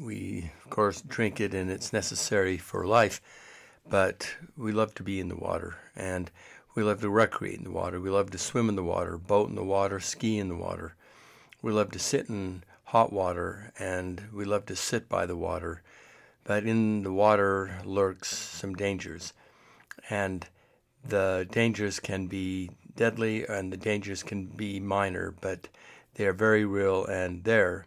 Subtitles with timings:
[0.00, 3.20] We, of course, drink it and it's necessary for life,
[3.88, 6.30] but we love to be in the water and
[6.74, 8.00] we love to recreate in the water.
[8.00, 10.94] We love to swim in the water, boat in the water, ski in the water.
[11.62, 15.82] We love to sit in hot water and we love to sit by the water.
[16.44, 19.32] But in the water lurks some dangers.
[20.08, 20.46] And
[21.04, 25.68] the dangers can be deadly and the dangers can be minor, but
[26.14, 27.86] they are very real and there.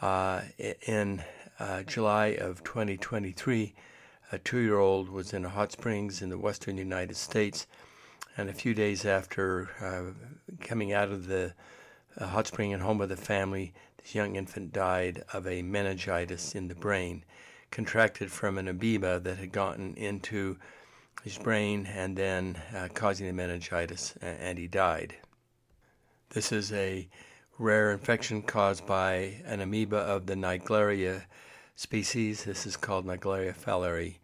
[0.00, 0.42] Uh,
[0.86, 1.22] in
[1.58, 3.74] uh, July of 2023,
[4.30, 7.66] a two year old was in hot springs in the western United States,
[8.36, 11.52] and a few days after uh, coming out of the
[12.16, 16.54] uh, hot spring and home of the family, this young infant died of a meningitis
[16.54, 17.24] in the brain,
[17.72, 20.56] contracted from an amoeba that had gotten into
[21.22, 25.16] his brain and then uh, causing the meningitis, and he died.
[26.30, 27.08] This is a
[27.58, 31.24] rare infection caused by an amoeba of the Naegleria
[31.76, 32.44] species.
[32.44, 34.16] This is called Naegleria fowleri.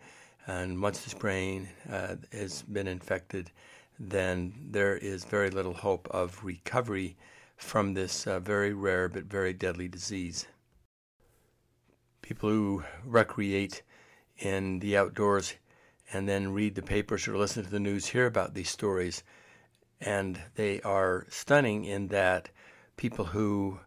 [0.47, 3.50] And once this brain uh, has been infected,
[3.98, 7.17] then there is very little hope of recovery
[7.56, 10.47] from this uh, very rare but very deadly disease.
[12.23, 13.83] People who recreate
[14.39, 15.55] in the outdoors
[16.12, 19.22] and then read the papers or listen to the news hear about these stories.
[20.00, 22.50] And they are stunning in that
[22.97, 23.81] people who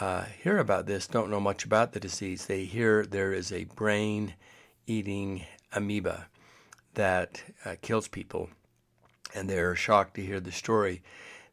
[0.00, 2.46] uh, hear about this don't know much about the disease.
[2.46, 4.34] They hear there is a brain
[4.86, 6.28] eating amoeba
[6.94, 8.48] that uh, kills people,
[9.34, 11.02] and they're shocked to hear the story.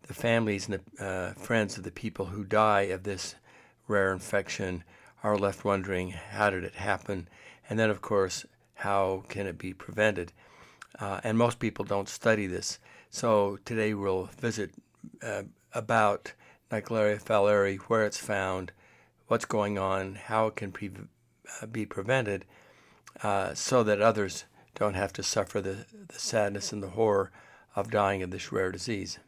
[0.07, 3.35] The families and the uh, friends of the people who die of this
[3.88, 4.84] rare infection
[5.24, 7.28] are left wondering how did it happen?
[7.69, 8.45] And then, of course,
[8.75, 10.31] how can it be prevented?
[11.00, 12.80] Uh, and most people don't study this.
[13.09, 14.72] So today we'll visit
[15.24, 15.44] uh,
[15.74, 16.34] about
[16.72, 18.72] Naegleria fowleri, where it's found,
[19.28, 20.91] what's going on, how it can pre-
[21.62, 22.46] uh, be prevented,
[23.24, 27.31] uh, so that others don't have to suffer the, the sadness and the horror
[27.75, 29.19] of dying of this rare disease.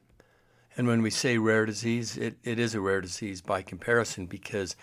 [0.76, 4.76] And when we say rare disease, it, it is a rare disease by comparison because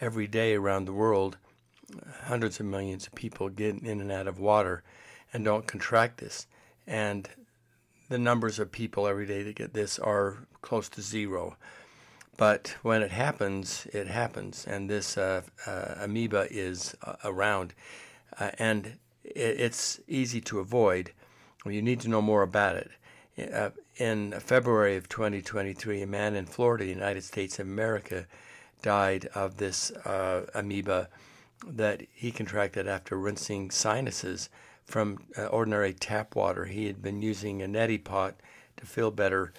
[0.00, 1.38] every day around the world,
[2.24, 4.82] hundreds of millions of people get in and out of water
[5.32, 6.46] and don't contract this.
[6.86, 7.28] And
[8.08, 11.56] the numbers of people every day that get this are close to zero.
[12.36, 17.72] But when it happens, it happens, and this uh, uh, amoeba is uh, around,
[18.38, 21.12] uh, and it, it's easy to avoid.
[21.64, 22.90] You need to know more about it.
[23.52, 28.26] Uh, in February of 2023, a man in Florida, United States of America,
[28.82, 31.08] died of this uh, amoeba
[31.66, 34.48] that he contracted after rinsing sinuses
[34.84, 36.64] from uh, ordinary tap water.
[36.66, 38.36] He had been using a neti pot
[38.76, 39.52] to feel better,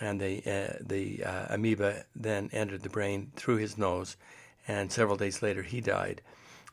[0.00, 4.16] and the uh, the uh, amoeba then entered the brain through his nose,
[4.66, 6.22] and several days later he died.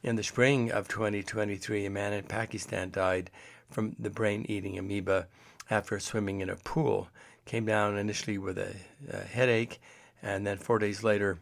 [0.01, 3.29] In the spring of 2023, a man in Pakistan died
[3.69, 5.27] from the brain-eating amoeba
[5.69, 7.09] after swimming in a pool.
[7.45, 8.75] Came down initially with a,
[9.11, 9.81] a headache,
[10.23, 11.39] and then four days later,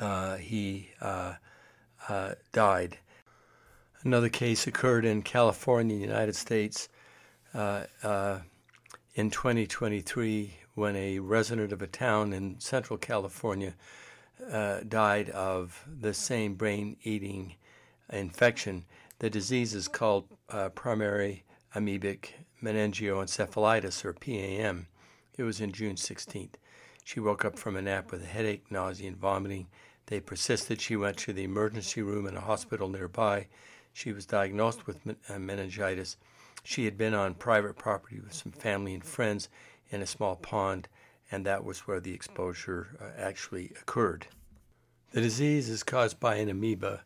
[0.00, 0.90] uh, he
[2.08, 2.98] uh, died.
[4.02, 6.88] Another case occurred in California, United States,
[7.54, 8.38] uh, uh,
[9.14, 13.74] in 2023 when a resident of a town in Central California
[14.52, 17.54] uh, died of the same brain eating
[18.12, 18.84] infection.
[19.18, 21.42] The disease is called uh, primary
[21.74, 22.28] amoebic
[22.62, 24.86] meningoencephalitis, or PAM.
[25.36, 26.54] It was in June 16th.
[27.04, 29.66] She woke up from a nap with a headache, nausea, and vomiting.
[30.08, 30.80] They persisted.
[30.80, 33.46] She went to the emergency room in a hospital nearby.
[33.92, 36.16] She was diagnosed with uh, meningitis.
[36.64, 39.50] She had been on private property with some family and friends
[39.90, 40.88] in a small pond,
[41.30, 44.26] and that was where the exposure uh, actually occurred.
[45.12, 47.02] The disease is caused by an amoeba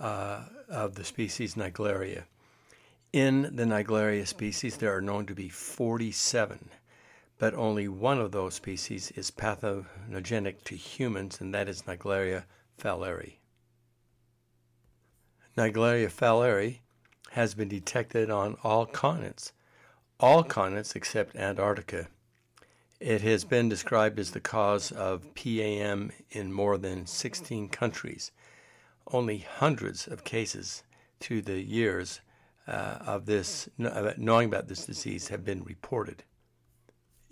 [0.00, 2.24] uh, of the species Naegleria.
[3.12, 6.68] In the Naegleria species, there are known to be 47
[7.38, 12.44] but only one of those species is pathogenic to humans, and that is Naegleria
[12.78, 13.34] fowleri.
[15.56, 16.78] Naegleria fowleri
[17.32, 19.52] has been detected on all continents,
[20.20, 22.08] all continents except Antarctica.
[23.00, 28.30] It has been described as the cause of PAM in more than 16 countries.
[29.08, 30.84] Only hundreds of cases
[31.20, 32.20] through the years
[32.66, 36.22] uh, of this, knowing about this disease, have been reported.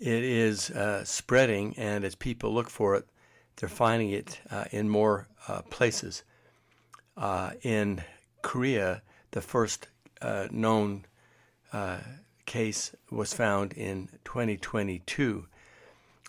[0.03, 3.07] It is uh, spreading, and as people look for it,
[3.55, 6.25] they're finding it uh, in more uh, places.
[7.15, 8.03] Uh, in
[8.41, 9.01] Korea,
[9.31, 9.87] the first
[10.21, 11.05] uh, known
[12.45, 15.45] case was found in 2022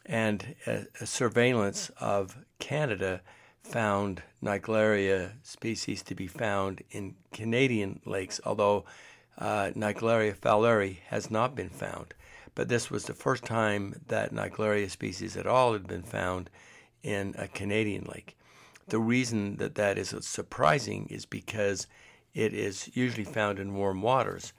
[0.06, 3.22] and a, a surveillance of Canada
[3.64, 8.84] found Naegleria species to be found in Canadian lakes, although
[9.36, 12.14] uh, Naegleria fowleri has not been found.
[12.54, 16.50] But this was the first time that Naegleria species at all had been found
[17.02, 18.36] in a Canadian lake.
[18.88, 21.86] The reason that that is surprising is because
[22.34, 24.52] it is usually found in warm waters,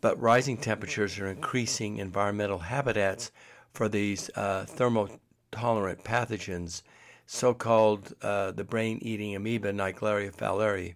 [0.00, 3.30] but rising temperatures are increasing environmental habitats
[3.72, 6.82] for these uh, thermotolerant pathogens,
[7.26, 10.94] so called uh, the brain eating amoeba Naegleria fowleri.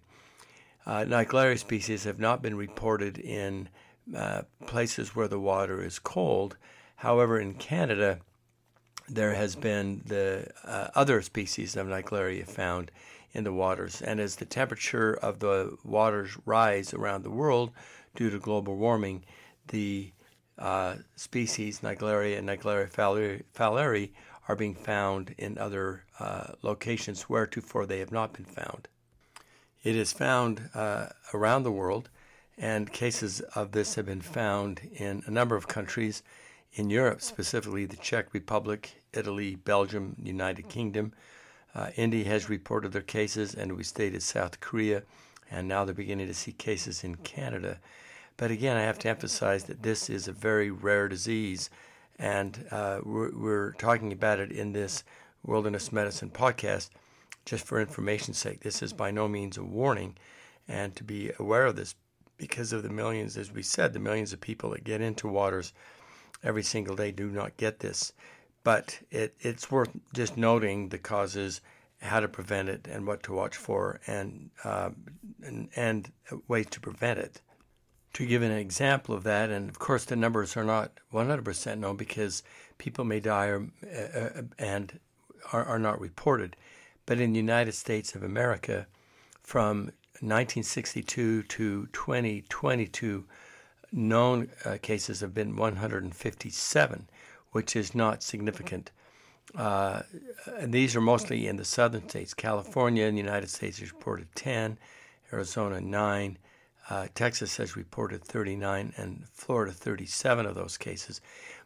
[0.85, 3.69] Uh, species have not been reported in
[4.15, 6.57] uh, places where the water is cold.
[6.97, 8.19] However, in Canada,
[9.09, 12.91] there has been the uh, other species of Naegleria found
[13.31, 14.01] in the waters.
[14.01, 17.71] And as the temperature of the waters rise around the world
[18.15, 19.23] due to global warming,
[19.67, 20.11] the
[20.57, 22.91] uh, species, Naegleria and Naegleria
[23.53, 24.11] fowleri,
[24.47, 28.87] are being found in other uh, locations wheretofore they have not been found.
[29.83, 32.09] It is found uh, around the world,
[32.57, 36.23] and cases of this have been found in a number of countries
[36.73, 41.13] in Europe, specifically the Czech Republic, Italy, Belgium, United Kingdom.
[41.75, 45.03] Uh, India has reported their cases, and we stated South Korea,
[45.51, 47.79] and now they're beginning to see cases in Canada.
[48.37, 51.69] But again, I have to emphasize that this is a very rare disease,
[52.17, 55.03] and uh, we're, we're, talking about it in this
[55.43, 56.89] Wilderness Medicine podcast
[57.45, 58.61] just for information's sake.
[58.61, 60.17] This is by no means a warning,
[60.67, 61.95] and to be aware of this
[62.37, 65.73] because of the millions, as we said, the millions of people that get into waters
[66.43, 68.13] every single day do not get this.
[68.63, 71.61] But it, it's worth just noting the causes,
[72.01, 74.91] how to prevent it, and what to watch for, and, uh,
[75.43, 76.11] and, and
[76.47, 77.41] ways to prevent it
[78.17, 81.95] to give an example of that, and of course the numbers are not 100% known
[81.95, 82.41] because
[82.79, 84.99] people may die or, uh, uh, and
[85.53, 86.55] are, are not reported.
[87.05, 88.87] But in the United States of America,
[89.43, 89.91] from
[90.21, 93.25] 1962 to 2022,
[93.91, 97.07] known uh, cases have been 157,
[97.51, 98.91] which is not significant.
[99.55, 100.01] Uh,
[100.57, 102.33] and these are mostly in the southern states.
[102.33, 104.77] California in the United States has reported 10,
[105.31, 106.37] Arizona 9,
[106.89, 111.21] uh, Texas has reported 39 and Florida 37 of those cases.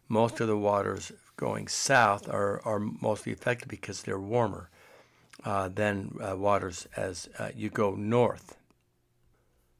[0.09, 4.69] Most of the waters going south are, are mostly affected because they're warmer
[5.45, 8.57] uh, than uh, waters as uh, you go north.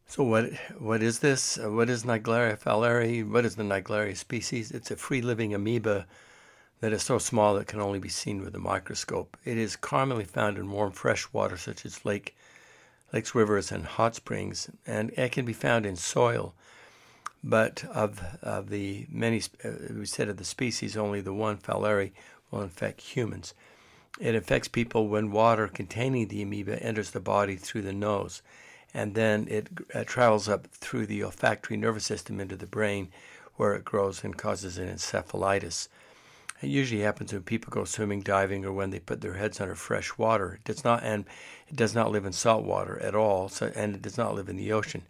[0.08, 1.58] So what what is this?
[1.58, 3.30] What is Naegleria fowleri?
[3.30, 4.72] What is the Naegleria species?
[4.72, 6.06] It's a free-living amoeba
[6.82, 9.38] that is so small it can only be seen with a microscope.
[9.46, 12.36] It is commonly found in warm fresh water such as Lake
[13.14, 16.54] lakes, rivers, and hot springs, and it can be found in soil.
[17.44, 22.12] But of, of the many, uh, we said of the species, only the one fowleri
[22.50, 23.54] will infect humans.
[24.20, 28.42] It affects people when water containing the amoeba enters the body through the nose,
[28.94, 33.10] and then it uh, travels up through the olfactory nervous system into the brain,
[33.56, 35.88] where it grows and causes an encephalitis.
[36.62, 39.76] It usually happens when people go swimming, diving, or when they put their heads under
[39.76, 40.56] fresh water.
[40.56, 41.26] It does not, and
[41.68, 44.50] it does not live in salt water at all, so, and it does not live
[44.50, 45.04] in the ocean.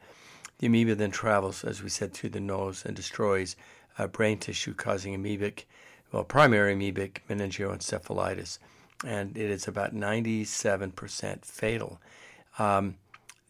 [0.60, 3.56] The amoeba then travels, as we said, through the nose and destroys
[3.98, 5.64] uh, brain tissue, causing amoebic,
[6.12, 8.60] well, primary amoebic meningoencephalitis,
[9.06, 12.00] and it is about 97% fatal.
[12.60, 12.96] Um,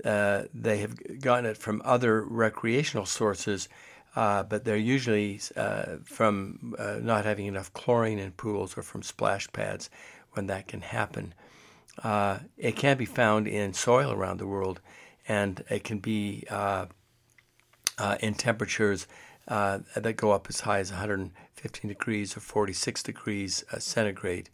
[0.03, 3.67] uh, they have gotten it from other recreational sources
[4.15, 9.01] uh, but they're usually uh, from uh, not having enough chlorine in pools or from
[9.01, 9.89] splash pads
[10.33, 11.33] when that can happen.
[12.03, 14.81] Uh, it can be found in soil around the world,
[15.27, 16.85] and it can be uh,
[18.19, 19.07] in temperatures
[19.47, 24.49] that go up as high as 115 degrees or 46 degrees centigrade,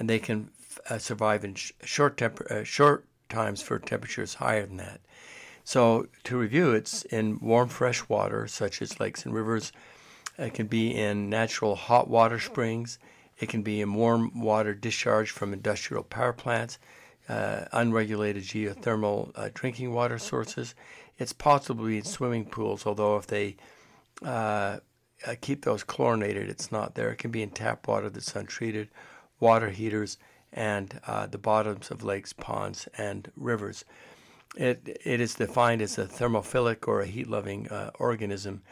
[0.00, 0.50] and they can
[0.88, 5.00] f- survive in sh- short, temper- short times for temperatures higher than that.
[5.62, 9.72] So, to review, it's in warm, fresh water, such as lakes and rivers.
[10.38, 12.98] It can be in natural hot water springs.
[13.38, 16.78] It can be in warm water discharge from industrial power plants,
[17.28, 20.74] uh, unregulated geothermal uh, drinking water sources.
[21.18, 23.56] It's possibly in swimming pools, although if they
[24.24, 24.78] uh,
[25.26, 27.10] uh, keep those chlorinated, it's not there.
[27.10, 28.88] It can be in tap water that's untreated,
[29.40, 30.18] water heaters,
[30.52, 33.84] and uh, the bottoms of lakes, ponds, and rivers.
[34.56, 38.62] It, it is defined as a thermophilic or a heat-loving uh, organism,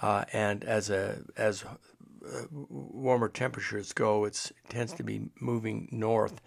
[0.00, 6.40] uh, and as a as uh, warmer temperatures go, it tends to be moving north.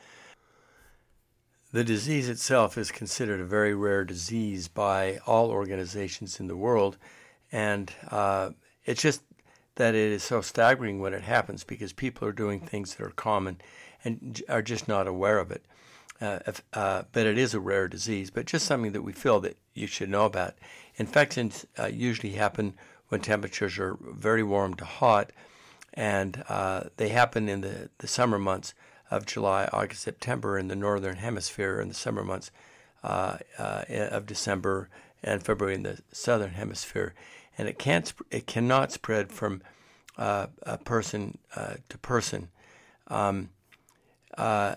[1.74, 6.98] The disease itself is considered a very rare disease by all organizations in the world,
[7.52, 8.52] and uh,
[8.86, 9.22] it's just
[9.78, 13.12] that it is so staggering when it happens because people are doing things that are
[13.12, 13.62] common
[14.04, 15.64] and are just not aware of it.
[16.20, 16.40] Uh,
[16.74, 19.86] uh, but it is a rare disease, but just something that we feel that you
[19.86, 20.56] should know about.
[20.96, 22.74] Infections uh, usually happen
[23.10, 25.32] when temperatures are very warm to hot,
[25.94, 28.74] and uh, they happen in the, the summer months
[29.12, 32.50] of July, August, September in the northern hemisphere, and the summer months
[33.04, 34.90] uh, uh, of December
[35.24, 37.14] and February in the southern hemisphere.
[37.58, 39.62] And it can't, it cannot spread from
[40.18, 42.50] uh, a person uh, to person.
[43.08, 43.50] Um,
[44.38, 44.76] uh,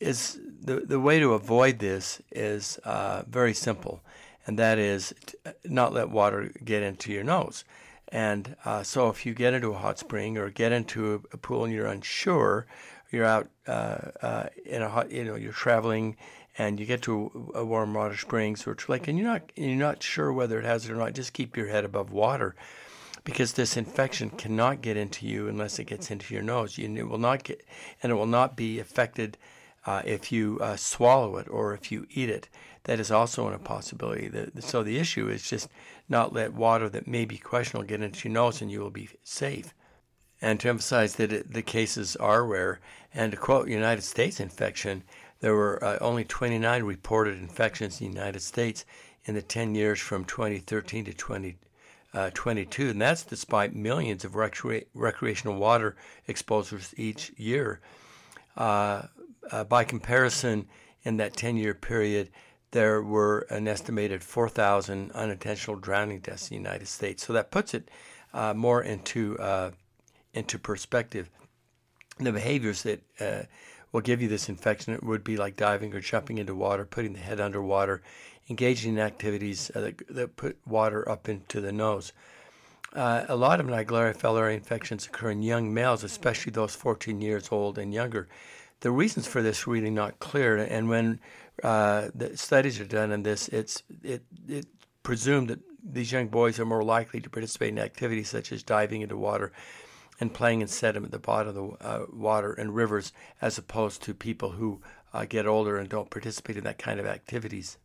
[0.00, 4.00] is the the way to avoid this is uh, very simple,
[4.46, 5.12] and that is
[5.64, 7.64] not let water get into your nose.
[8.10, 11.72] And so, if you get into a hot spring or get into a, pool and
[11.72, 12.66] you're unsure,
[13.10, 16.16] you're out uh, uh, in a hot, you know, you're traveling
[16.58, 20.02] and you get to a, warm water springs or lake and you're not you're not
[20.02, 21.14] sure whether it has it or not.
[21.14, 22.56] Just keep your head above water
[23.24, 26.76] because this infection cannot get into you unless it gets into your nose.
[26.76, 27.64] You, it will not get,
[28.02, 29.38] and it will not be affected
[29.86, 32.48] uh, if you uh, swallow it or if you eat it.
[32.84, 34.28] That is also an possibility.
[34.28, 35.68] The, so the issue is just
[36.08, 39.10] not let water that may be questionable get into your nose, and you will be
[39.22, 39.74] safe
[40.40, 42.80] and to emphasize that it, the cases are rare.
[43.14, 45.02] And to quote United States infection,
[45.40, 48.84] there were uh, only 29 reported infections in the United States
[49.24, 54.86] in the 10 years from 2013 to 2022, uh, and that's despite millions of recre-
[54.94, 57.80] recreational water exposures each year.
[58.56, 59.02] Uh,
[59.50, 60.66] uh by comparison,
[61.04, 62.30] in that 10 year period,
[62.72, 67.26] there were an estimated 4,000 unintentional drowning deaths in the United States.
[67.26, 67.88] So that puts it
[68.34, 69.70] uh, more into uh,
[70.34, 71.30] into perspective.
[72.18, 73.00] The behaviors that
[73.92, 77.14] will give you this infection It would be like diving or jumping into water, putting
[77.14, 78.02] the head underwater,
[78.50, 82.12] engaging in activities uh, that, that, put water up into the nose.
[82.94, 87.48] Uh, a lot of Naegleria fowleri infections occur in young males, especially those 14 years
[87.50, 88.28] old and younger.
[88.80, 91.20] The reasons for this are really not clear, and when
[91.62, 94.66] uh, the studies are done on this, it's it it
[95.02, 99.02] presumed that these young boys are more likely to participate in activities such as diving
[99.02, 99.52] into water
[100.20, 104.02] and playing in sediment at the bottom of the uh, water and rivers as opposed
[104.02, 104.80] to people who
[105.12, 107.78] uh, get older and don't participate in that kind of activities.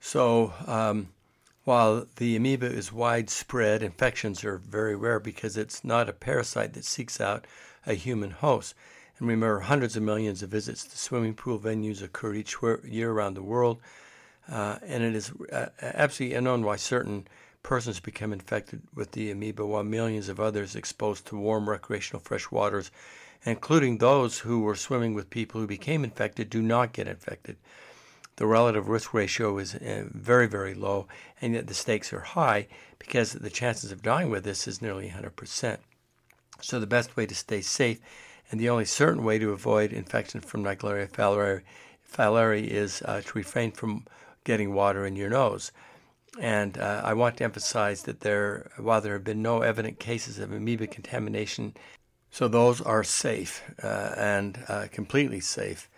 [0.00, 1.08] So, um,
[1.64, 6.84] while the amoeba is widespread, infections are very rare because it's not a parasite that
[6.84, 7.44] seeks out
[7.84, 8.74] a human host.
[9.18, 13.34] And remember, hundreds of millions of visits to swimming pool venues occur each year around
[13.34, 13.80] the world.
[14.48, 17.26] Uh, and it is uh, absolutely unknown why certain
[17.66, 22.48] persons become infected with the amoeba, while millions of others exposed to warm recreational fresh
[22.52, 22.92] waters,
[23.44, 27.56] including those who were swimming with people who became infected, do not get infected.
[28.36, 31.08] The relative risk ratio is uh, very, very low,
[31.42, 32.68] and yet the stakes are high
[33.00, 35.78] because the chances of dying with this is nearly 100%.
[36.60, 37.98] So, the best way to stay safe
[38.48, 41.62] and the only certain way to avoid infection from Naegleria fowleri,
[42.08, 44.04] fowleri is uh, to refrain from
[44.44, 45.72] getting water in your nose.
[46.40, 50.38] And uh, I want to emphasize that there, while there have been no evident cases
[50.38, 51.74] of amoeba contamination,
[52.30, 55.88] so those are safe uh, and uh, completely safe.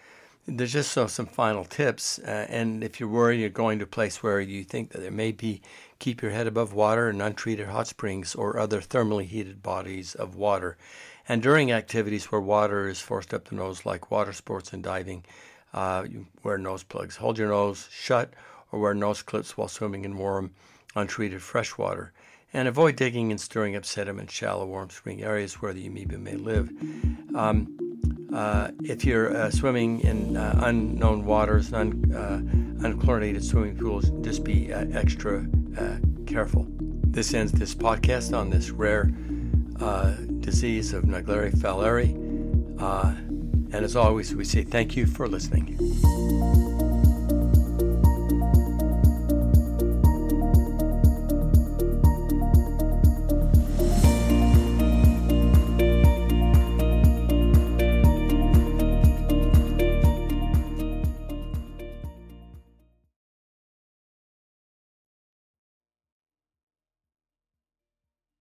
[0.47, 2.19] There's just so some final tips.
[2.21, 5.11] Uh, and if you're worried you're going to a place where you think that there
[5.11, 5.61] may be,
[5.99, 10.37] keep your head above water in untreated hot springs or other thermally heated bodies of
[10.37, 10.79] water.
[11.29, 15.25] And during activities where water is forced up the nose, like water sports and diving,
[15.75, 17.17] uh, you wear nose plugs.
[17.17, 18.33] Hold your nose shut
[18.73, 20.51] or wear nose clips while swimming in warm,
[20.95, 22.13] untreated fresh water,
[22.53, 26.19] and avoid digging and stirring up sediment in shallow, warm spring areas where the amoeba
[26.19, 26.71] may live.
[27.35, 27.79] Um,
[28.33, 32.41] uh, if you're uh, swimming in uh, unknown waters, un, uh,
[32.87, 35.47] unchlorinated swimming pools, just be uh, extra
[35.79, 35.97] uh,
[36.27, 36.67] careful.
[36.69, 39.11] This ends this podcast on this rare
[40.41, 42.15] disease of Naegleria fowleri.
[43.73, 46.68] and as always, we say thank you for listening.